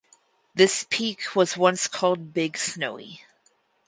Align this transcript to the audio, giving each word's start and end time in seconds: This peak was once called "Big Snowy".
This 0.55 0.83
peak 0.89 1.35
was 1.35 1.55
once 1.55 1.87
called 1.87 2.33
"Big 2.33 2.57
Snowy". 2.57 3.21